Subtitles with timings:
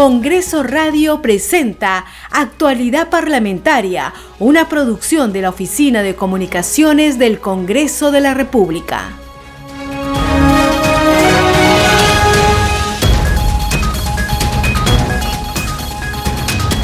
[0.00, 8.22] Congreso Radio presenta Actualidad Parlamentaria, una producción de la Oficina de Comunicaciones del Congreso de
[8.22, 9.10] la República.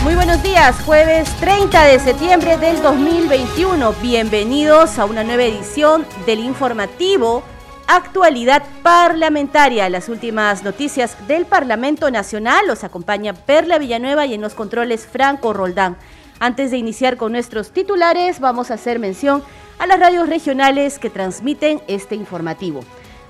[0.05, 3.95] Muy buenos días, jueves 30 de septiembre del 2021.
[4.03, 7.45] Bienvenidos a una nueva edición del informativo
[7.87, 9.89] actualidad parlamentaria.
[9.89, 15.53] Las últimas noticias del Parlamento Nacional los acompaña Perla Villanueva y en los controles Franco
[15.53, 15.97] Roldán.
[16.39, 19.43] Antes de iniciar con nuestros titulares, vamos a hacer mención
[19.79, 22.83] a las radios regionales que transmiten este informativo.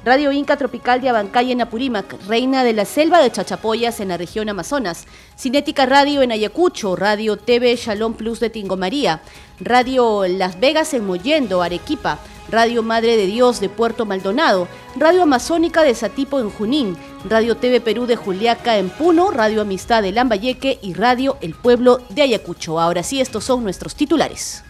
[0.04, 4.16] Radio Inca Tropical de Abancay en Apurímac, Reina de la Selva de Chachapoyas en la
[4.16, 5.04] región Amazonas,
[5.36, 9.20] Cinética Radio en Ayacucho, Radio TV Shalom Plus de Tingomaría,
[9.58, 15.82] Radio Las Vegas en Mollendo, Arequipa, Radio Madre de Dios de Puerto Maldonado, Radio Amazónica
[15.82, 16.96] de Satipo en Junín,
[17.28, 22.00] Radio TV Perú de Juliaca en Puno, Radio Amistad de Lambayeque y Radio El Pueblo
[22.10, 22.80] de Ayacucho.
[22.80, 24.62] Ahora sí, estos son nuestros titulares.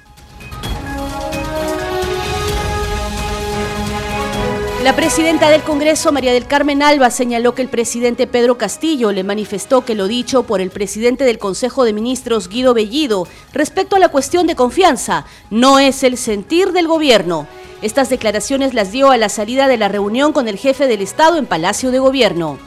[4.87, 9.25] La presidenta del Congreso, María del Carmen Alba, señaló que el presidente Pedro Castillo le
[9.25, 13.99] manifestó que lo dicho por el presidente del Consejo de Ministros, Guido Bellido, respecto a
[13.99, 17.49] la cuestión de confianza, no es el sentir del gobierno.
[17.83, 21.37] Estas declaraciones las dio a la salida de la reunión con el jefe del Estado
[21.37, 22.59] en Palacio de Gobierno.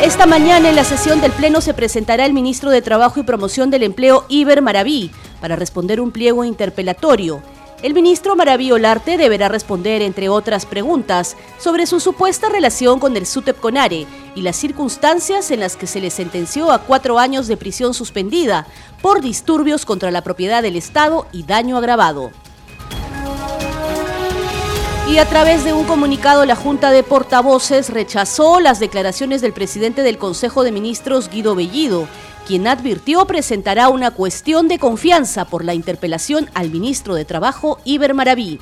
[0.00, 3.70] Esta mañana en la sesión del Pleno se presentará el ministro de Trabajo y Promoción
[3.70, 7.42] del Empleo, Iber Maraví, para responder un pliego interpelatorio.
[7.82, 13.26] El ministro Maraví Olarte deberá responder, entre otras preguntas, sobre su supuesta relación con el
[13.26, 17.56] SUTEP Conare y las circunstancias en las que se le sentenció a cuatro años de
[17.56, 18.68] prisión suspendida
[19.02, 22.30] por disturbios contra la propiedad del Estado y daño agravado.
[25.08, 30.02] Y a través de un comunicado, la Junta de Portavoces rechazó las declaraciones del presidente
[30.02, 32.08] del Consejo de Ministros, Guido Bellido,
[32.46, 38.14] quien advirtió presentará una cuestión de confianza por la interpelación al ministro de Trabajo, Iber
[38.14, 38.58] Maraví.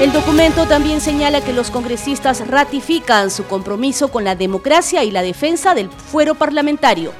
[0.00, 5.22] El documento también señala que los congresistas ratifican su compromiso con la democracia y la
[5.22, 7.12] defensa del fuero parlamentario.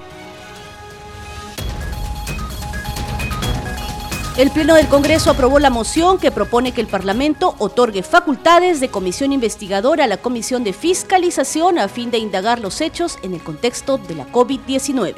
[4.37, 8.89] El Pleno del Congreso aprobó la moción que propone que el Parlamento otorgue facultades de
[8.89, 13.41] comisión investigadora a la Comisión de Fiscalización a fin de indagar los hechos en el
[13.41, 15.15] contexto de la COVID-19.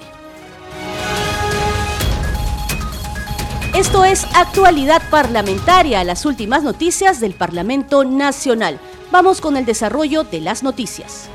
[3.74, 8.78] Esto es actualidad parlamentaria, las últimas noticias del Parlamento Nacional.
[9.10, 11.30] Vamos con el desarrollo de las noticias.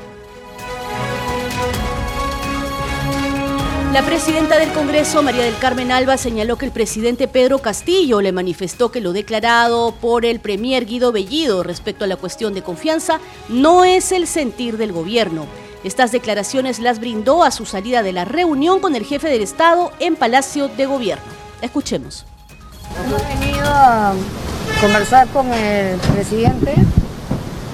[3.92, 8.32] La presidenta del Congreso, María del Carmen Alba, señaló que el presidente Pedro Castillo le
[8.32, 13.20] manifestó que lo declarado por el premier Guido Bellido respecto a la cuestión de confianza
[13.50, 15.44] no es el sentir del gobierno.
[15.84, 19.92] Estas declaraciones las brindó a su salida de la reunión con el jefe del Estado
[19.98, 21.24] en Palacio de Gobierno.
[21.60, 22.24] Escuchemos.
[23.04, 24.14] Hemos venido a
[24.80, 26.76] conversar con el presidente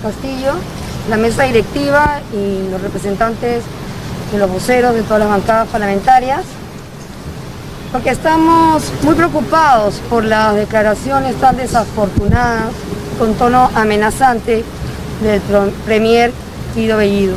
[0.02, 0.54] Castillo,
[1.08, 3.62] la mesa directiva y los representantes
[4.32, 6.40] de los voceros de todas las bancadas parlamentarias,
[7.92, 12.66] porque estamos muy preocupados por las declaraciones tan desafortunadas,
[13.18, 14.62] con tono amenazante
[15.22, 15.40] del
[15.84, 16.32] Premier
[16.76, 17.34] Guido Bellido.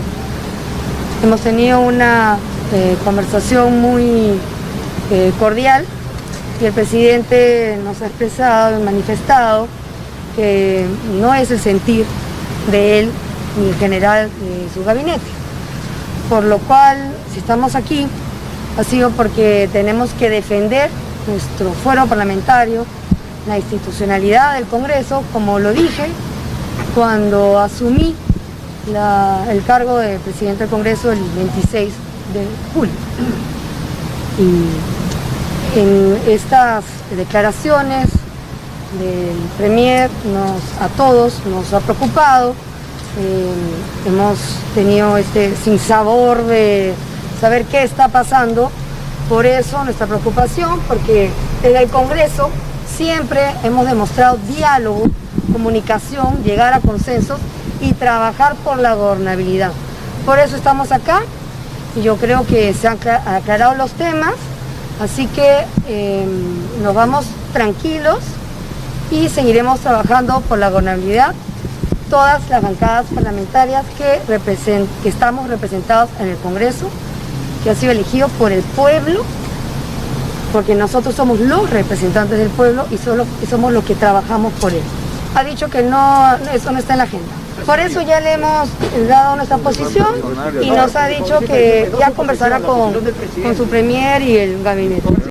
[1.23, 2.37] Hemos tenido una
[2.73, 4.39] eh, conversación muy
[5.11, 5.85] eh, cordial
[6.61, 9.67] y el presidente nos ha expresado manifestado
[10.35, 10.85] que
[11.19, 12.05] no es el sentir
[12.71, 13.11] de él
[13.59, 15.40] ni en general de su gabinete
[16.31, 16.97] por lo cual,
[17.33, 18.07] si estamos aquí,
[18.79, 20.89] ha sido porque tenemos que defender
[21.27, 22.85] nuestro fuero parlamentario,
[23.49, 26.07] la institucionalidad del Congreso, como lo dije
[26.95, 28.15] cuando asumí
[29.49, 31.93] el cargo de presidente del Congreso el 26
[32.33, 32.93] de julio.
[34.39, 36.85] Y en estas
[37.17, 38.05] declaraciones
[38.99, 40.09] del Premier
[40.79, 42.55] a todos nos ha preocupado
[43.19, 43.53] eh,
[44.07, 44.37] hemos
[44.73, 46.93] tenido este sinsabor de
[47.39, 48.71] saber qué está pasando.
[49.27, 51.29] Por eso nuestra preocupación, porque
[51.63, 52.49] en el Congreso
[52.97, 55.05] siempre hemos demostrado diálogo,
[55.51, 57.39] comunicación, llegar a consensos
[57.81, 59.71] y trabajar por la gobernabilidad.
[60.25, 61.23] Por eso estamos acá
[61.95, 64.33] y yo creo que se han aclarado los temas,
[65.01, 66.25] así que eh,
[66.81, 68.19] nos vamos tranquilos
[69.09, 71.33] y seguiremos trabajando por la gobernabilidad
[72.11, 74.19] todas las bancadas parlamentarias que,
[75.01, 76.89] que estamos representados en el Congreso,
[77.63, 79.23] que ha sido elegido por el pueblo,
[80.51, 84.83] porque nosotros somos los representantes del pueblo y, solo, somos los que trabajamos por él.
[85.35, 87.31] Ha dicho que no, eso no está en la agenda.
[87.65, 88.69] Por eso ya le hemos
[89.07, 90.15] dado nuestra posición
[90.61, 95.30] y nos ha dicho que ya conversará con, con su premier y el gabinete.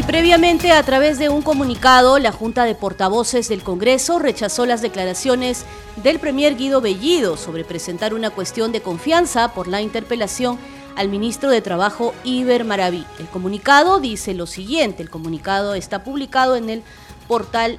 [0.00, 4.80] Y previamente, a través de un comunicado, la Junta de Portavoces del Congreso rechazó las
[4.80, 5.66] declaraciones
[6.02, 10.58] del Premier Guido Bellido sobre presentar una cuestión de confianza por la interpelación
[10.96, 13.04] al ministro de Trabajo Iber Maraví.
[13.18, 16.82] El comunicado dice lo siguiente, el comunicado está publicado en el
[17.28, 17.78] portal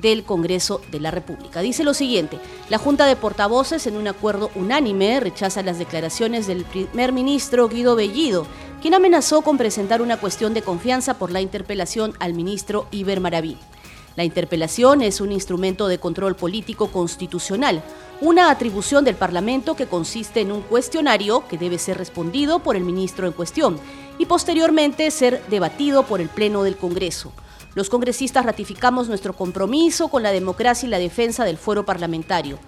[0.00, 1.62] del Congreso de la República.
[1.62, 6.64] Dice lo siguiente, la Junta de Portavoces en un acuerdo unánime rechaza las declaraciones del
[6.64, 8.46] primer ministro Guido Bellido,
[8.80, 13.56] quien amenazó con presentar una cuestión de confianza por la interpelación al ministro Iber Maraví.
[14.16, 17.82] La interpelación es un instrumento de control político constitucional,
[18.20, 22.84] una atribución del Parlamento que consiste en un cuestionario que debe ser respondido por el
[22.84, 23.78] ministro en cuestión
[24.18, 27.32] y posteriormente ser debatido por el Pleno del Congreso.
[27.74, 32.58] Los congresistas ratificamos nuestro compromiso con la democracia y la defensa del fuero parlamentario.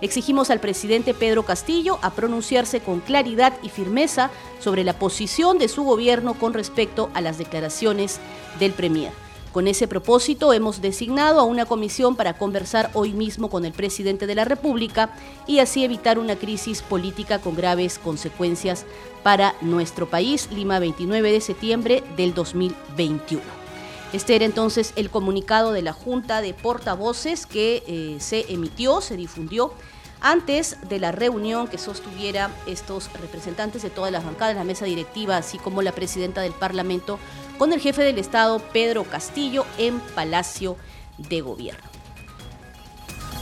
[0.00, 4.30] Exigimos al presidente Pedro Castillo a pronunciarse con claridad y firmeza
[4.60, 8.20] sobre la posición de su gobierno con respecto a las declaraciones
[8.60, 9.12] del Premier.
[9.52, 14.26] Con ese propósito hemos designado a una comisión para conversar hoy mismo con el presidente
[14.26, 15.10] de la República
[15.46, 18.84] y así evitar una crisis política con graves consecuencias
[19.24, 20.48] para nuestro país.
[20.52, 23.67] Lima, 29 de septiembre del 2021.
[24.12, 29.16] Este era entonces el comunicado de la Junta de Portavoces que eh, se emitió, se
[29.16, 29.72] difundió
[30.20, 35.36] antes de la reunión que sostuviera estos representantes de todas las bancadas, la mesa directiva,
[35.36, 37.18] así como la presidenta del Parlamento,
[37.58, 40.76] con el jefe del Estado, Pedro Castillo, en Palacio
[41.18, 41.88] de Gobierno.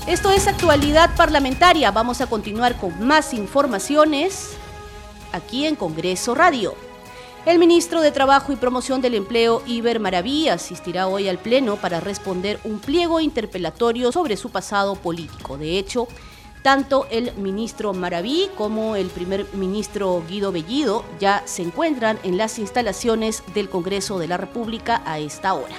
[0.07, 1.91] Esto es actualidad parlamentaria.
[1.91, 4.51] Vamos a continuar con más informaciones
[5.33, 6.86] aquí en Congreso Radio.
[7.47, 12.01] El ministro de Trabajo y Promoción del Empleo, Iber Maraví, asistirá hoy al Pleno para
[12.01, 15.57] responder un pliego interpelatorio sobre su pasado político.
[15.57, 16.09] De hecho,
[16.65, 22.59] tanto el ministro Maraví como el primer ministro Guido Bellido ya se encuentran en las
[22.59, 25.77] instalaciones del Congreso de la República a esta hora.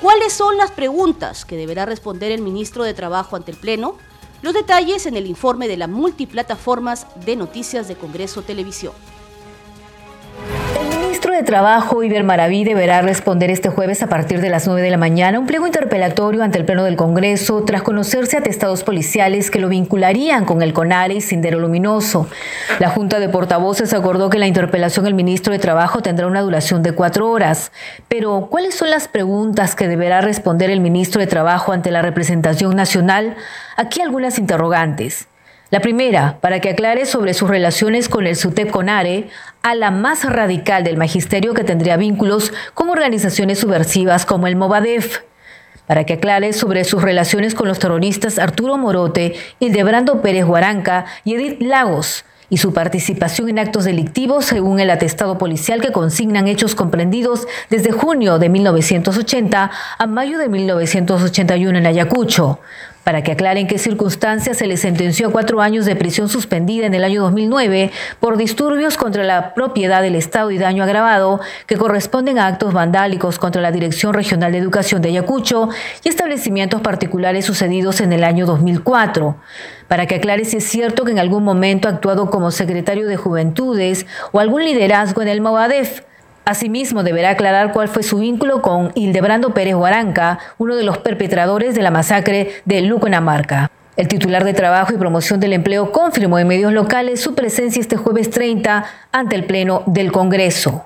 [0.00, 3.96] ¿Cuáles son las preguntas que deberá responder el ministro de Trabajo ante el Pleno?
[4.42, 8.92] Los detalles en el informe de la multiplataformas de noticias de Congreso Televisión
[11.34, 14.98] de Trabajo, Iber Maraví, deberá responder este jueves a partir de las 9 de la
[14.98, 19.68] mañana un pliego interpelatorio ante el Pleno del Congreso tras conocerse atestados policiales que lo
[19.68, 22.28] vincularían con el CONARE y Sindero Luminoso.
[22.78, 26.84] La Junta de Portavoces acordó que la interpelación del ministro de Trabajo tendrá una duración
[26.84, 27.72] de cuatro horas.
[28.08, 32.76] Pero, ¿cuáles son las preguntas que deberá responder el ministro de Trabajo ante la representación
[32.76, 33.34] nacional?
[33.76, 35.26] Aquí algunas interrogantes.
[35.74, 39.26] La primera, para que aclare sobre sus relaciones con el SUTEP CONARE,
[39.60, 45.22] a la más radical del magisterio que tendría vínculos con organizaciones subversivas como el Movadef.
[45.88, 51.34] Para que aclare sobre sus relaciones con los terroristas Arturo Morote, Hildebrando Pérez Guaranca y
[51.34, 56.76] Edith Lagos, y su participación en actos delictivos según el atestado policial que consignan hechos
[56.76, 62.60] comprendidos desde junio de 1980 a mayo de 1981 en Ayacucho
[63.04, 66.94] para que aclaren qué circunstancias se le sentenció a cuatro años de prisión suspendida en
[66.94, 72.38] el año 2009 por disturbios contra la propiedad del Estado y daño agravado que corresponden
[72.38, 75.68] a actos vandálicos contra la Dirección Regional de Educación de Ayacucho
[76.02, 79.36] y establecimientos particulares sucedidos en el año 2004
[79.86, 83.16] para que aclare si es cierto que en algún momento ha actuado como secretario de
[83.16, 86.00] Juventudes o algún liderazgo en el Movadef
[86.44, 91.74] Asimismo, deberá aclarar cuál fue su vínculo con Hildebrando Pérez Guaranca, uno de los perpetradores
[91.74, 93.70] de la masacre de Luconamarca.
[93.96, 97.96] El titular de Trabajo y Promoción del Empleo confirmó en medios locales su presencia este
[97.96, 100.84] jueves 30 ante el Pleno del Congreso.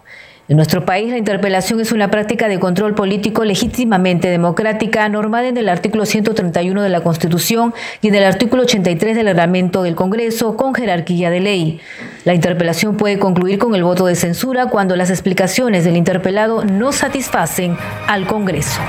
[0.48, 5.56] En nuestro país, la interpelación es una práctica de control político legítimamente democrática, normada en
[5.56, 10.56] el artículo 131 de la Constitución y en el artículo 83 del reglamento del Congreso,
[10.56, 11.80] con jerarquía de ley.
[12.28, 16.92] La interpelación puede concluir con el voto de censura cuando las explicaciones del interpelado no
[16.92, 17.74] satisfacen
[18.06, 18.82] al Congreso.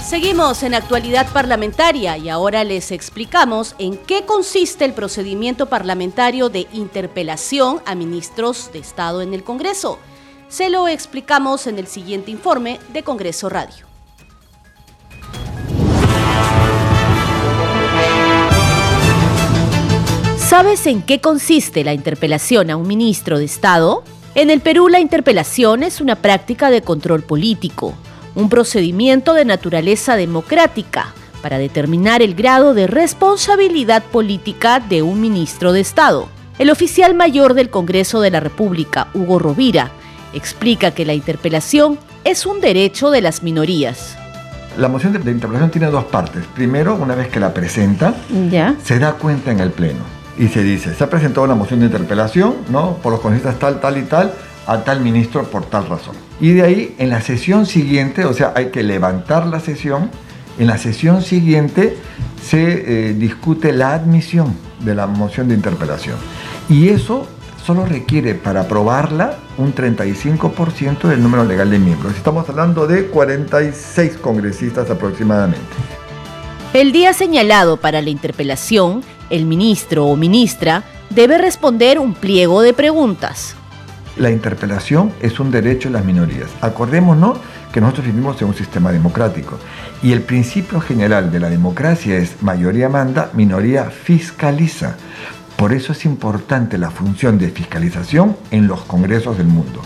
[0.00, 6.66] Seguimos en actualidad parlamentaria y ahora les explicamos en qué consiste el procedimiento parlamentario de
[6.72, 9.98] interpelación a ministros de Estado en el Congreso.
[10.48, 13.91] Se lo explicamos en el siguiente informe de Congreso Radio.
[20.52, 24.04] ¿Sabes en qué consiste la interpelación a un ministro de Estado?
[24.34, 27.94] En el Perú la interpelación es una práctica de control político
[28.34, 35.72] un procedimiento de naturaleza democrática para determinar el grado de responsabilidad política de un ministro
[35.72, 36.28] de Estado.
[36.58, 39.90] El oficial mayor del Congreso de la República, Hugo Rovira,
[40.34, 44.18] explica que la interpelación es un derecho de las minorías.
[44.76, 46.44] La moción de, interpelación tiene dos partes.
[46.54, 48.14] Primero, una vez que la presenta,
[48.50, 48.74] ¿Ya?
[48.84, 51.86] se da cuenta en el Pleno y se dice, se ha presentado una moción de
[51.86, 52.96] interpelación, ¿no?
[52.96, 54.32] Por los congresistas tal, tal y tal,
[54.66, 56.14] a tal ministro por tal razón.
[56.40, 60.10] Y de ahí, en la sesión siguiente, o sea, hay que levantar la sesión,
[60.58, 61.96] en la sesión siguiente
[62.42, 66.16] se eh, discute la admisión de la moción de interpelación.
[66.68, 67.26] Y eso
[67.64, 72.14] solo requiere para aprobarla un 35% del número legal de miembros.
[72.16, 75.60] Estamos hablando de 46 congresistas aproximadamente.
[76.74, 82.72] El día señalado para la interpelación, el ministro o ministra debe responder un pliego de
[82.72, 83.54] preguntas.
[84.16, 86.48] La interpelación es un derecho de las minorías.
[86.62, 87.36] Acordémonos
[87.74, 89.58] que nosotros vivimos en un sistema democrático
[90.02, 94.96] y el principio general de la democracia es mayoría manda, minoría fiscaliza.
[95.56, 99.82] Por eso es importante la función de fiscalización en los congresos del mundo.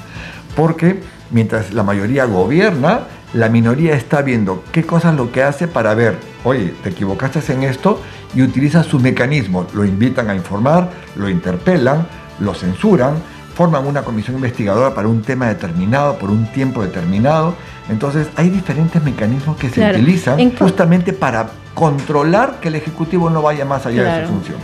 [0.54, 1.00] Porque
[1.32, 6.16] mientras la mayoría gobierna, la minoría está viendo qué cosas lo que hace para ver,
[6.42, 8.00] oye, te equivocaste en esto
[8.34, 9.74] y utiliza sus mecanismos.
[9.74, 12.06] Lo invitan a informar, lo interpelan,
[12.40, 13.16] lo censuran,
[13.54, 17.54] forman una comisión investigadora para un tema determinado, por un tiempo determinado.
[17.90, 23.66] Entonces hay diferentes mecanismos que se utilizan justamente para controlar que el Ejecutivo no vaya
[23.66, 24.56] más allá de su función.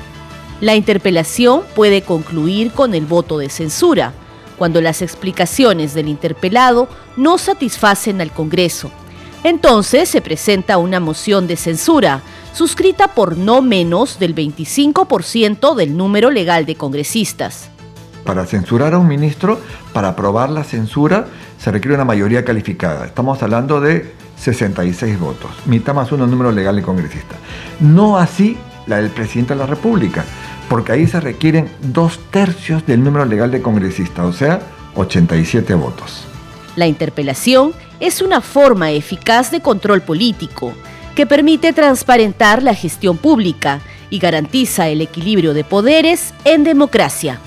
[0.62, 4.14] La interpelación puede concluir con el voto de censura,
[4.58, 8.90] cuando las explicaciones del interpelado no satisfacen al Congreso.
[9.44, 16.30] Entonces se presenta una moción de censura, suscrita por no menos del 25% del número
[16.30, 17.68] legal de congresistas.
[18.24, 19.60] Para censurar a un ministro,
[19.92, 21.26] para aprobar la censura,
[21.58, 23.04] se requiere una mayoría calificada.
[23.04, 27.38] Estamos hablando de 66 votos, mitad más uno número legal de congresistas.
[27.80, 28.56] No así
[28.86, 30.24] la del presidente de la República
[30.72, 34.62] porque ahí se requieren dos tercios del número legal de congresistas, o sea,
[34.94, 36.24] 87 votos.
[36.76, 40.72] La interpelación es una forma eficaz de control político
[41.14, 47.38] que permite transparentar la gestión pública y garantiza el equilibrio de poderes en democracia.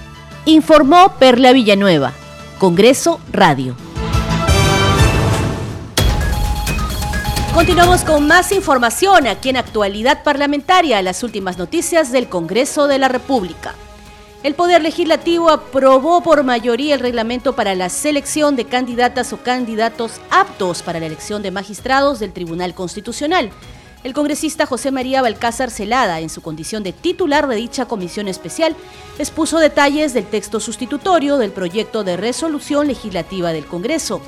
[0.45, 2.13] Informó Perla Villanueva,
[2.59, 3.84] Congreso Radio.
[7.55, 13.07] Continuamos con más información aquí en Actualidad Parlamentaria, las últimas noticias del Congreso de la
[13.07, 13.73] República.
[14.43, 20.19] El Poder Legislativo aprobó por mayoría el reglamento para la selección de candidatas o candidatos
[20.31, 23.49] aptos para la elección de magistrados del Tribunal Constitucional.
[24.03, 28.75] El congresista José María Balcázar Celada, en su condición de titular de dicha comisión especial,
[29.17, 34.19] expuso detalles del texto sustitutorio del proyecto de resolución legislativa del Congreso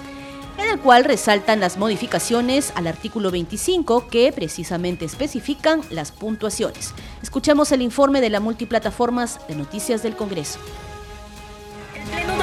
[0.68, 6.94] en el cual resaltan las modificaciones al artículo 25 que precisamente especifican las puntuaciones.
[7.24, 10.60] Escuchemos el informe de la multiplataformas de noticias del Congreso.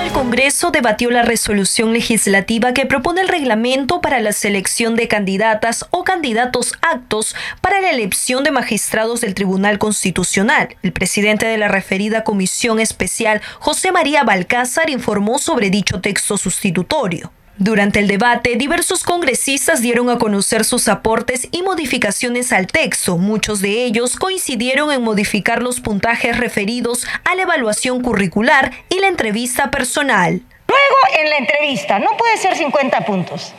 [0.02, 5.86] El Congreso debatió la resolución legislativa que propone el reglamento para la selección de candidatas
[5.90, 10.76] o candidatos actos para la elección de magistrados del Tribunal Constitucional.
[10.82, 17.32] El presidente de la referida comisión especial, José María Balcázar, informó sobre dicho texto sustitutorio.
[17.58, 23.16] Durante el debate, diversos congresistas dieron a conocer sus aportes y modificaciones al texto.
[23.16, 29.06] Muchos de ellos coincidieron en modificar los puntajes referidos a la evaluación curricular y la
[29.06, 30.42] entrevista personal.
[30.66, 33.54] Luego, en la entrevista, no puede ser 50 puntos.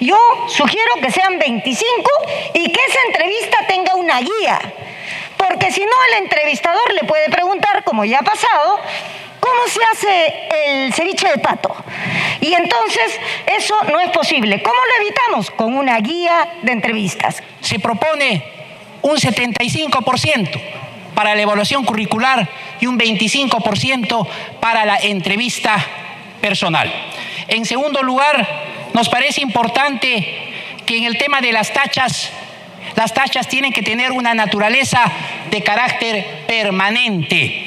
[0.00, 0.16] Yo
[0.48, 2.10] sugiero que sean 25
[2.54, 4.58] y que esa entrevista tenga una guía.
[5.36, 8.80] Porque si no, el entrevistador le puede preguntar, como ya ha pasado,
[9.44, 11.76] ¿Cómo se hace el ceviche de pato?
[12.40, 13.20] Y entonces
[13.58, 14.62] eso no es posible.
[14.62, 15.50] ¿Cómo lo evitamos?
[15.50, 17.42] Con una guía de entrevistas.
[17.60, 18.42] Se propone
[19.02, 20.48] un 75%
[21.14, 22.48] para la evaluación curricular
[22.80, 24.26] y un 25%
[24.60, 25.76] para la entrevista
[26.40, 26.90] personal.
[27.46, 28.48] En segundo lugar,
[28.94, 30.26] nos parece importante
[30.86, 32.30] que en el tema de las tachas,
[32.96, 35.04] las tachas tienen que tener una naturaleza
[35.50, 37.63] de carácter permanente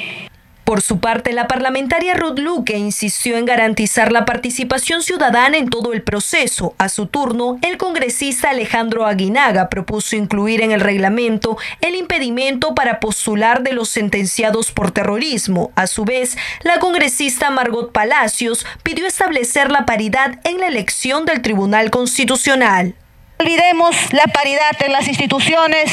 [0.68, 5.94] por su parte, la parlamentaria Ruth Luque insistió en garantizar la participación ciudadana en todo
[5.94, 6.74] el proceso.
[6.76, 13.00] A su turno, el congresista Alejandro Aguinaga propuso incluir en el reglamento el impedimento para
[13.00, 15.72] postular de los sentenciados por terrorismo.
[15.74, 21.40] A su vez, la congresista Margot Palacios pidió establecer la paridad en la elección del
[21.40, 22.94] Tribunal Constitucional
[23.40, 25.90] olvidemos la paridad en las instituciones,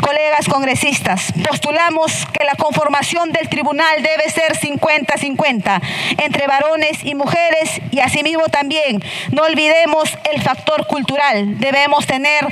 [0.00, 1.32] colegas congresistas.
[1.48, 5.80] Postulamos que la conformación del tribunal debe ser 50-50
[6.18, 11.58] entre varones y mujeres y asimismo también no olvidemos el factor cultural.
[11.58, 12.46] Debemos tener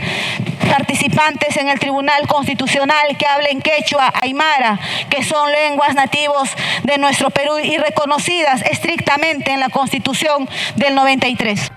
[0.71, 4.79] participantes en el Tribunal Constitucional que hablen quechua, aymara,
[5.11, 6.49] que son lenguas nativos
[6.85, 11.73] de nuestro Perú y reconocidas estrictamente en la Constitución del 93.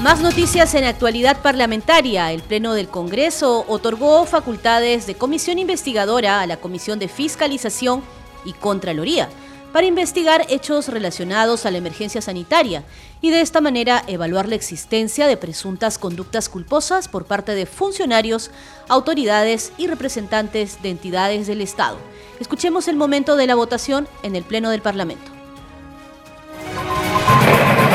[0.00, 2.30] Más noticias en actualidad parlamentaria.
[2.30, 8.02] El Pleno del Congreso otorgó facultades de comisión investigadora a la Comisión de Fiscalización
[8.44, 9.28] y Contraloría
[9.72, 12.84] para investigar hechos relacionados a la emergencia sanitaria
[13.20, 18.52] y de esta manera evaluar la existencia de presuntas conductas culposas por parte de funcionarios,
[18.88, 21.98] autoridades y representantes de entidades del Estado.
[22.38, 25.32] Escuchemos el momento de la votación en el Pleno del Parlamento.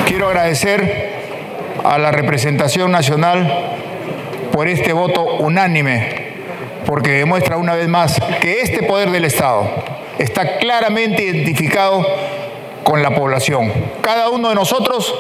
[0.05, 1.12] Quiero agradecer
[1.83, 3.51] a la representación nacional
[4.51, 6.33] por este voto unánime,
[6.85, 9.69] porque demuestra una vez más que este poder del Estado
[10.19, 12.05] está claramente identificado
[12.83, 13.71] con la población.
[14.01, 15.15] Cada uno de nosotros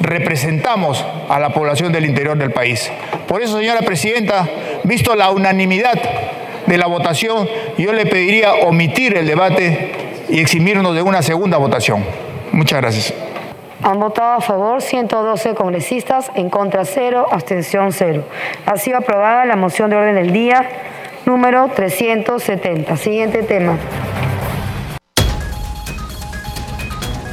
[0.00, 2.90] representamos a la población del interior del país.
[3.26, 4.48] Por eso, señora Presidenta,
[4.84, 5.98] visto la unanimidad
[6.66, 9.92] de la votación, yo le pediría omitir el debate
[10.28, 12.04] y eximirnos de una segunda votación.
[12.52, 13.33] Muchas gracias.
[13.84, 18.24] Han votado a favor 112 congresistas, en contra 0, abstención 0.
[18.64, 20.66] Ha sido aprobada la moción de orden del día
[21.26, 22.96] número 370.
[22.96, 23.76] Siguiente tema.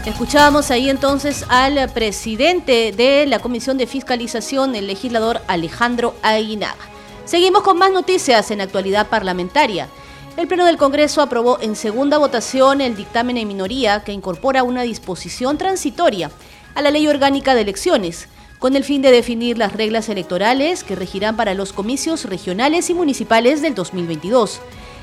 [0.06, 6.76] Escuchábamos ahí entonces al presidente de la Comisión de Fiscalización, el legislador Alejandro Aguinaga.
[7.24, 9.88] Seguimos con más noticias en actualidad parlamentaria.
[10.38, 14.82] El Pleno del Congreso aprobó en segunda votación el dictamen en minoría que incorpora una
[14.84, 16.32] disposición transitoria
[16.74, 20.96] a la Ley Orgánica de Elecciones, con el fin de definir las reglas electorales que
[20.96, 24.62] regirán para los comicios regionales y municipales del 2022.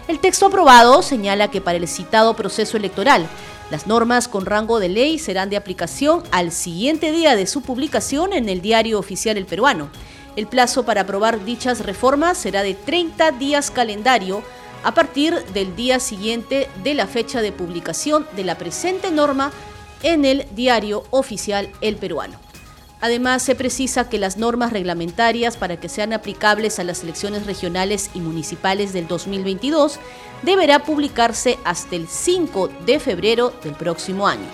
[0.09, 3.27] El texto aprobado señala que para el citado proceso electoral,
[3.71, 8.33] las normas con rango de ley serán de aplicación al siguiente día de su publicación
[8.33, 9.91] en el Diario Oficial El Peruano.
[10.37, 14.43] El plazo para aprobar dichas reformas será de 30 días calendario
[14.85, 19.53] a partir del día siguiente de la fecha de publicación de la presente norma
[20.03, 22.39] en el diario oficial El Peruano.
[23.01, 28.11] Además, se precisa que las normas reglamentarias para que sean aplicables a las elecciones regionales
[28.15, 30.01] y municipales del 2022
[30.43, 34.47] deberá publicarse hasta el 5 de febrero del próximo año.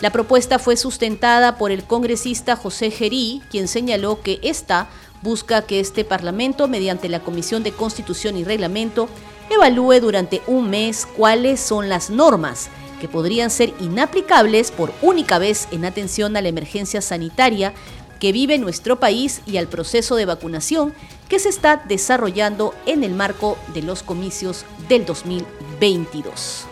[0.00, 4.88] La propuesta fue sustentada por el congresista José Gerí, quien señaló que esta
[5.22, 9.08] busca que este Parlamento, mediante la Comisión de Constitución y Reglamento,
[9.50, 12.68] evalúe durante un mes cuáles son las normas
[13.00, 17.72] que podrían ser inaplicables por única vez en atención a la emergencia sanitaria
[18.18, 20.94] que vive nuestro país y al proceso de vacunación
[21.28, 26.66] que se está desarrollando en el marco de los comicios del 2022.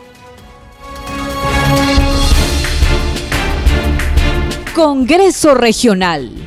[4.74, 6.43] Congreso Regional.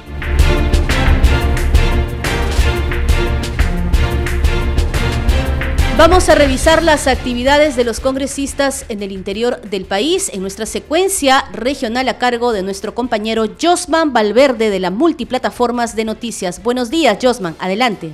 [5.98, 10.68] Vamos a revisar las actividades de los congresistas en el interior del país en nuestra
[10.68, 16.62] secuencia regional a cargo de nuestro compañero Josman Valverde de la Multiplataformas de Noticias.
[16.62, 18.12] Buenos días, Josman, adelante.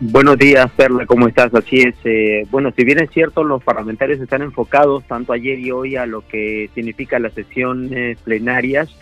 [0.00, 1.54] Buenos días, Perla, ¿cómo estás?
[1.54, 1.94] Así es.
[2.04, 6.04] Eh, bueno, si bien es cierto, los parlamentarios están enfocados tanto ayer y hoy a
[6.04, 8.94] lo que significa las sesiones plenarias,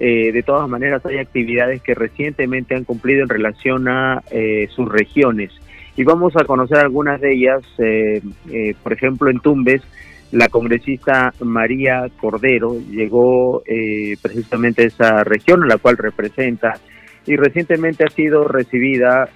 [0.00, 4.88] eh, de todas maneras hay actividades que recientemente han cumplido en relación a eh, sus
[4.88, 5.52] regiones
[5.98, 7.62] y vamos a conocer algunas de ellas.
[7.78, 9.82] Eh, eh, por ejemplo, en Tumbes,
[10.30, 16.78] la congresista María Cordero llegó eh, precisamente a esa región la cual representa
[17.26, 19.28] y recientemente ha sido recibida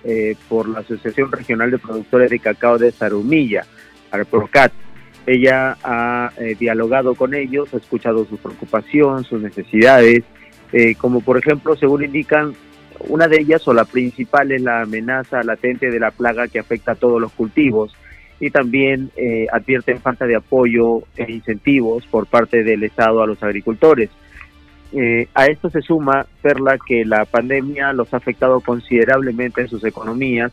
[0.48, 3.66] por la Asociación Regional de Productores de Cacao de Zarumilla,
[4.10, 4.72] ARPROCAT.
[5.26, 10.22] Ella ha dialogado con ellos, ha escuchado su preocupación, sus necesidades,
[10.96, 12.54] como por ejemplo, según indican,
[13.08, 16.92] una de ellas o la principal es la amenaza latente de la plaga que afecta
[16.92, 17.94] a todos los cultivos
[18.40, 23.42] y también eh, advierten falta de apoyo e incentivos por parte del Estado a los
[23.42, 24.10] agricultores.
[24.92, 29.84] Eh, a esto se suma, Perla, que la pandemia los ha afectado considerablemente en sus
[29.84, 30.52] economías,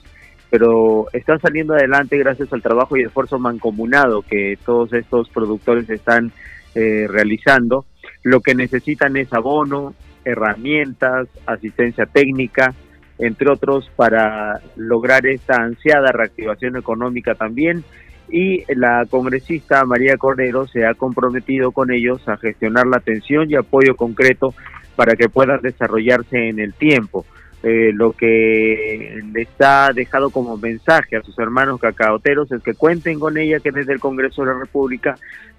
[0.49, 6.31] pero están saliendo adelante gracias al trabajo y esfuerzo mancomunado que todos estos productores están
[6.75, 7.85] eh, realizando.
[8.23, 9.93] Lo que necesitan es abono,
[10.29, 12.73] herramientas, asistencia técnica,
[13.17, 17.83] entre otros, para lograr esta ansiada reactivación económica también.
[18.31, 23.55] Y la congresista María Cordero se ha comprometido con ellos a gestionar la atención y
[23.55, 24.53] apoyo concreto
[24.95, 27.25] para que puedan desarrollarse en el tiempo.
[27.61, 33.19] Eh, lo que les ha dejado como mensaje a sus hermanos cacaoteros es que cuenten
[33.19, 35.15] con ella, que desde el Congreso de la República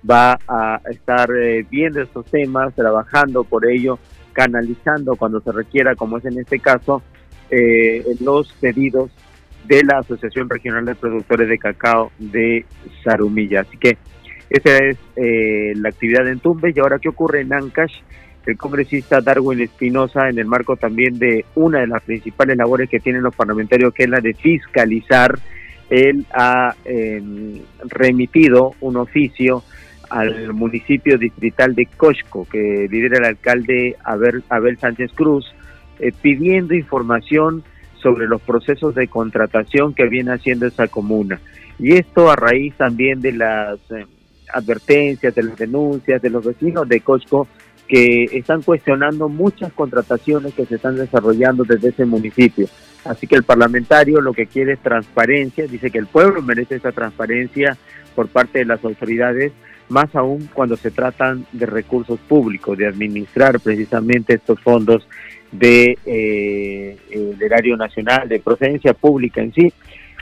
[0.09, 3.99] va a estar eh, viendo estos temas, trabajando por ello
[4.33, 7.03] canalizando cuando se requiera, como es en este caso,
[7.51, 9.11] eh, los pedidos
[9.67, 12.65] de la Asociación Regional de Productores de Cacao de
[13.05, 13.61] Zarumilla.
[13.61, 13.99] Así que
[14.49, 16.77] esa es eh, la actividad en Tumbes.
[16.77, 17.93] Y ahora, ¿qué ocurre en Ancash?
[18.47, 23.01] el congresista Darwin Espinosa en el marco también de una de las principales labores que
[23.01, 25.39] tienen los parlamentarios, que es la de fiscalizar.
[25.89, 29.63] Él ha em, remitido un oficio
[30.11, 35.47] al municipio distrital de Cosco, que lidera el alcalde Abel, Abel Sánchez Cruz,
[36.01, 37.63] eh, pidiendo información
[38.03, 41.41] sobre los procesos de contratación que viene haciendo esa comuna.
[41.79, 44.05] Y esto a raíz también de las eh,
[44.53, 47.47] advertencias, de las denuncias de los vecinos de Cosco
[47.87, 52.69] que están cuestionando muchas contrataciones que se están desarrollando desde ese municipio.
[53.05, 56.93] Así que el parlamentario lo que quiere es transparencia, dice que el pueblo merece esa
[56.93, 57.77] transparencia
[58.15, 59.53] por parte de las autoridades,
[59.91, 65.07] más aún cuando se tratan de recursos públicos, de administrar precisamente estos fondos
[65.53, 66.97] de eh,
[67.41, 69.73] erario nacional, de procedencia pública en sí,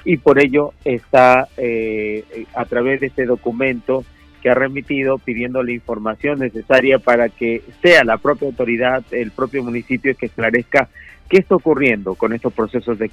[0.05, 4.05] y por ello está eh, a través de este documento
[4.43, 9.63] que ha remitido pidiendo la información necesaria para que sea la propia autoridad, el propio
[9.63, 10.89] municipio que esclarezca
[11.29, 13.11] qué está ocurriendo con estos procesos de,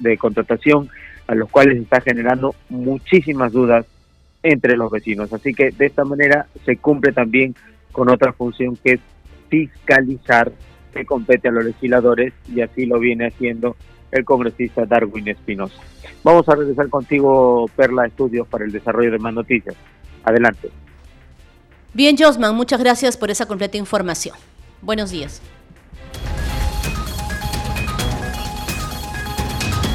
[0.00, 0.90] de contratación
[1.26, 3.86] a los cuales está generando muchísimas dudas
[4.44, 5.32] entre los vecinos.
[5.32, 7.56] Así que de esta manera se cumple también
[7.90, 9.00] con otra función que es
[9.48, 10.52] fiscalizar
[10.92, 13.74] que compete a los legisladores y así lo viene haciendo
[14.12, 15.74] el congresista Darwin Espinosa.
[16.22, 19.74] Vamos a regresar contigo, Perla Estudios, para el desarrollo de más noticias.
[20.22, 20.70] Adelante.
[21.94, 24.36] Bien, Josman, muchas gracias por esa completa información.
[24.82, 25.40] Buenos días.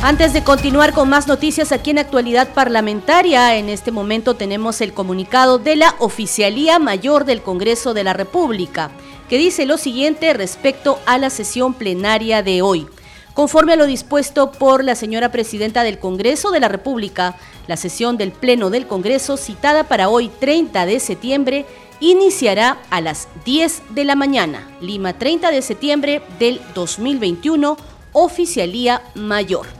[0.02, 4.94] Antes de continuar con más noticias aquí en Actualidad Parlamentaria, en este momento tenemos el
[4.94, 8.92] comunicado de la Oficialía Mayor del Congreso de la República,
[9.28, 12.88] que dice lo siguiente respecto a la sesión plenaria de hoy.
[13.34, 17.36] Conforme a lo dispuesto por la señora presidenta del Congreso de la República,
[17.68, 21.66] la sesión del Pleno del Congreso citada para hoy 30 de septiembre
[22.00, 24.66] iniciará a las 10 de la mañana.
[24.80, 27.76] Lima 30 de septiembre del 2021,
[28.14, 29.79] Oficialía Mayor.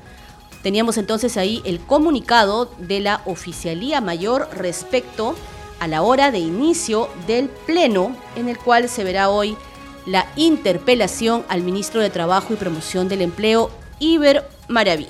[0.62, 5.36] Teníamos entonces ahí el comunicado de la Oficialía Mayor respecto
[5.80, 9.56] a la hora de inicio del Pleno, en el cual se verá hoy
[10.06, 13.70] la interpelación al ministro de Trabajo y Promoción del Empleo,
[14.00, 15.08] Iber Maraví.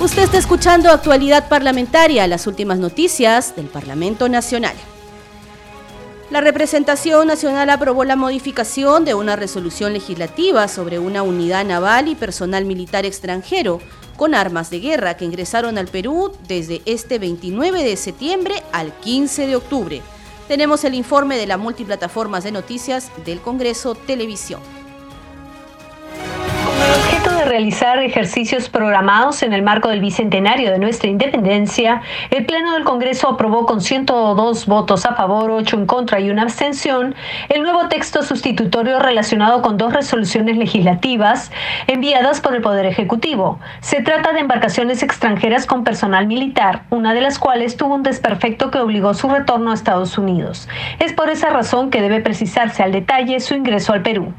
[0.00, 4.76] Usted está escuchando Actualidad Parlamentaria, las últimas noticias del Parlamento Nacional.
[6.28, 12.16] La representación nacional aprobó la modificación de una resolución legislativa sobre una unidad naval y
[12.16, 13.80] personal militar extranjero
[14.16, 19.46] con armas de guerra que ingresaron al Perú desde este 29 de septiembre al 15
[19.46, 20.02] de octubre.
[20.48, 24.60] Tenemos el informe de las multiplataformas de noticias del Congreso Televisión
[27.46, 33.28] realizar ejercicios programados en el marco del bicentenario de nuestra independencia, el Pleno del Congreso
[33.28, 37.14] aprobó con 102 votos a favor, 8 en contra y una abstención
[37.48, 41.50] el nuevo texto sustitutorio relacionado con dos resoluciones legislativas
[41.86, 43.58] enviadas por el Poder Ejecutivo.
[43.80, 48.70] Se trata de embarcaciones extranjeras con personal militar, una de las cuales tuvo un desperfecto
[48.70, 50.68] que obligó su retorno a Estados Unidos.
[50.98, 54.34] Es por esa razón que debe precisarse al detalle su ingreso al Perú.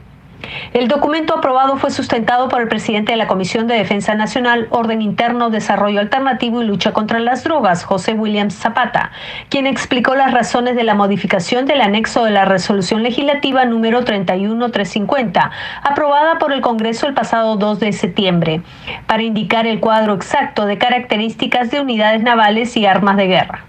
[0.73, 5.01] El documento aprobado fue sustentado por el presidente de la Comisión de Defensa Nacional, Orden
[5.01, 9.11] Interno, Desarrollo Alternativo y Lucha contra las Drogas, José Williams Zapata,
[9.49, 15.51] quien explicó las razones de la modificación del anexo de la resolución legislativa número 31350,
[15.83, 18.61] aprobada por el Congreso el pasado 2 de septiembre,
[19.05, 23.63] para indicar el cuadro exacto de características de unidades navales y armas de guerra.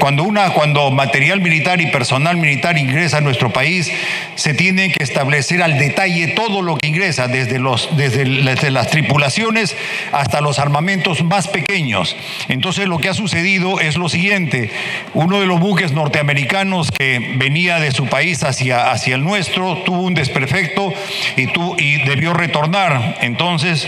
[0.00, 3.88] Cuando, una, cuando material militar y personal militar ingresa a nuestro país,
[4.34, 9.76] se tiene que establecer al detalle todo lo que ingresa, desde, los, desde, las tripulaciones
[10.10, 12.16] hasta los armamentos más pequeños.
[12.48, 14.70] Entonces lo que ha sucedido es lo siguiente,
[15.14, 20.02] uno de los buques norteamericanos que venía de su país hacia, hacia el nuestro tuvo
[20.02, 20.92] un desperfecto
[21.36, 21.48] y,
[21.82, 23.18] y debió retornar.
[23.20, 23.86] Entonces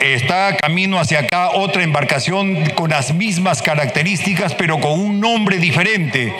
[0.00, 6.32] está camino hacia acá otra embarcación con las mismas características, pero con un nombre diferente.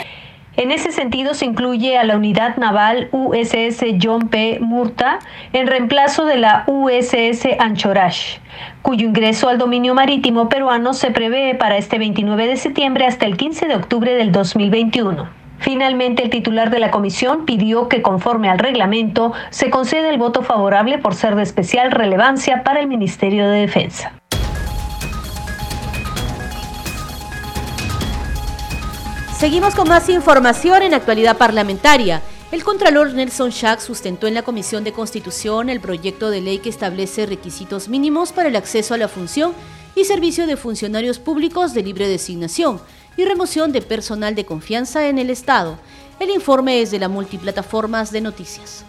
[0.57, 4.59] En ese sentido se incluye a la unidad naval USS John P.
[4.61, 5.21] Murta
[5.53, 8.41] en reemplazo de la USS Anchorage,
[8.83, 13.37] cuyo ingreso al dominio marítimo peruano se prevé para este 29 de septiembre hasta el
[13.37, 15.38] 15 de octubre del 2021.
[15.59, 20.43] Finalmente, el titular de la comisión pidió que, conforme al reglamento, se conceda el voto
[20.43, 24.13] favorable por ser de especial relevancia para el Ministerio de Defensa.
[29.37, 32.23] Seguimos con más información en actualidad parlamentaria.
[32.51, 36.71] El Contralor Nelson Schack sustentó en la Comisión de Constitución el proyecto de ley que
[36.71, 39.53] establece requisitos mínimos para el acceso a la función
[39.95, 42.81] y servicio de funcionarios públicos de libre designación
[43.19, 45.77] y remoción de personal de confianza en el Estado.
[46.21, 48.85] El informe es de la multiplataformas de noticias.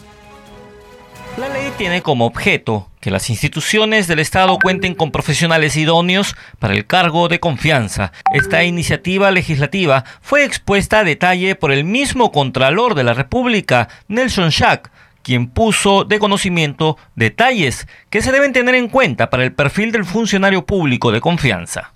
[1.36, 6.76] La ley tiene como objeto que las instituciones del Estado cuenten con profesionales idóneos para
[6.76, 8.12] el cargo de confianza.
[8.32, 14.50] Esta iniciativa legislativa fue expuesta a detalle por el mismo Contralor de la República, Nelson
[14.50, 14.92] Schack,
[15.24, 20.06] quien puso de conocimiento detalles que se deben tener en cuenta para el perfil del
[20.06, 21.94] funcionario público de confianza.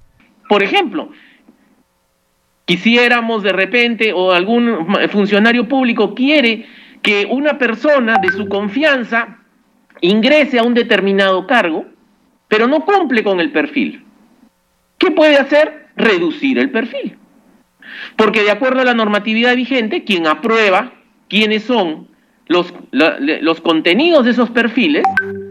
[0.50, 1.10] Por ejemplo,
[2.66, 6.66] quisiéramos de repente o algún funcionario público quiere
[7.02, 9.40] que una persona de su confianza
[10.02, 11.86] ingrese a un determinado cargo,
[12.48, 14.04] pero no cumple con el perfil.
[14.98, 15.88] ¿Qué puede hacer?
[15.96, 17.18] Reducir el perfil.
[18.16, 20.94] Porque de acuerdo a la normatividad vigente, quien aprueba
[21.28, 22.08] quiénes son
[22.48, 25.04] los, los contenidos de esos perfiles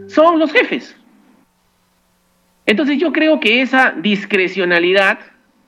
[0.07, 0.95] son los jefes.
[2.65, 5.19] Entonces yo creo que esa discrecionalidad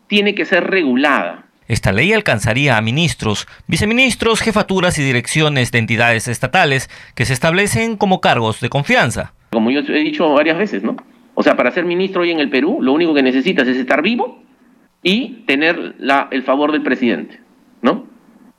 [0.07, 1.45] tiene que ser regulada.
[1.67, 7.97] Esta ley alcanzaría a ministros, viceministros, jefaturas y direcciones de entidades estatales que se establecen
[7.97, 9.33] como cargos de confianza.
[9.51, 10.95] Como yo he dicho varias veces, ¿no?
[11.33, 14.01] O sea, para ser ministro hoy en el Perú, lo único que necesitas es estar
[14.01, 14.43] vivo
[15.01, 17.39] y tener la, el favor del presidente,
[17.81, 18.07] ¿no?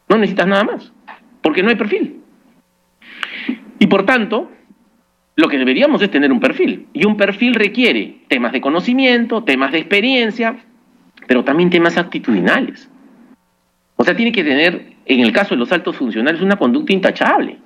[0.08, 0.92] No necesitas nada más,
[1.42, 2.20] porque no hay perfil.
[3.78, 4.50] Y por tanto,
[5.36, 6.86] lo que deberíamos es tener un perfil.
[6.92, 10.56] Y un perfil requiere temas de conocimiento, temas de experiencia,
[11.26, 12.88] pero también temas actitudinales.
[13.96, 17.58] O sea, tiene que tener, en el caso de los altos funcionarios, una conducta intachable,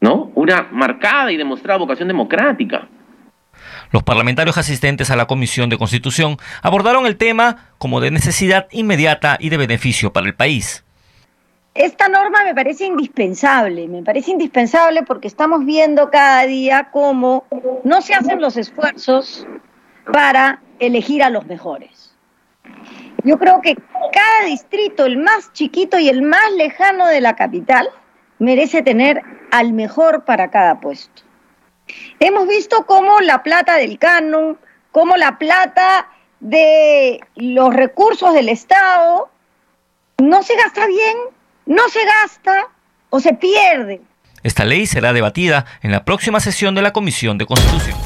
[0.00, 0.30] ¿no?
[0.34, 2.88] Una marcada y demostrada vocación democrática.
[3.90, 9.36] Los parlamentarios asistentes a la Comisión de Constitución abordaron el tema como de necesidad inmediata
[9.40, 10.84] y de beneficio para el país.
[11.74, 17.44] Esta norma me parece indispensable, me parece indispensable porque estamos viendo cada día cómo
[17.84, 19.46] no se hacen los esfuerzos
[20.10, 22.05] para elegir a los mejores.
[23.24, 23.76] Yo creo que
[24.12, 27.88] cada distrito, el más chiquito y el más lejano de la capital,
[28.38, 31.22] merece tener al mejor para cada puesto.
[32.20, 34.58] Hemos visto cómo la plata del canon,
[34.92, 36.08] cómo la plata
[36.40, 39.30] de los recursos del Estado
[40.18, 41.16] no se gasta bien,
[41.66, 42.68] no se gasta
[43.10, 44.00] o se pierde.
[44.42, 48.05] Esta ley será debatida en la próxima sesión de la Comisión de Constitución.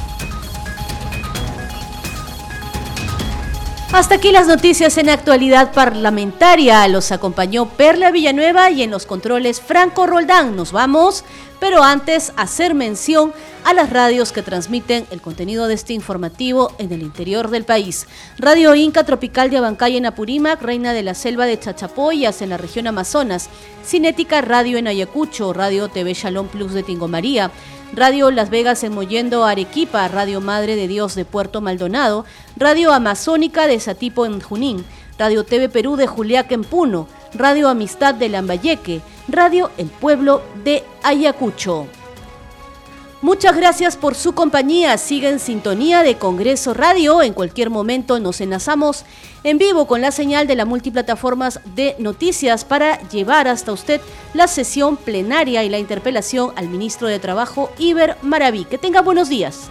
[3.93, 6.87] Hasta aquí las noticias en actualidad parlamentaria.
[6.87, 10.55] Los acompañó Perla Villanueva y en los controles Franco Roldán.
[10.55, 11.25] Nos vamos,
[11.59, 13.33] pero antes hacer mención
[13.65, 18.07] a las radios que transmiten el contenido de este informativo en el interior del país.
[18.39, 22.59] Radio Inca Tropical de Abancay en Apurímac, Reina de la Selva de Chachapoyas en la
[22.59, 23.51] región Amazonas,
[23.85, 27.51] Cinética Radio en Ayacucho, Radio TV Shalom Plus de Tingomaría,
[27.93, 32.25] Radio Las Vegas en Mollendo, Arequipa, Radio Madre de Dios de Puerto Maldonado,
[32.57, 34.85] Radio Amazónica de Satipo en Junín,
[35.19, 40.85] Radio TV Perú de Juliaca en Puno, Radio Amistad de Lambayeque, Radio El Pueblo de
[41.03, 41.87] Ayacucho.
[43.23, 44.97] Muchas gracias por su compañía.
[44.97, 47.21] Sigue en sintonía de Congreso Radio.
[47.21, 49.05] En cualquier momento nos enlazamos
[49.45, 54.01] en vivo con la señal de las multiplataformas de noticias para llevar hasta usted
[54.33, 58.65] la sesión plenaria y la interpelación al ministro de Trabajo, Iber Maraví.
[58.65, 59.71] Que tenga buenos días.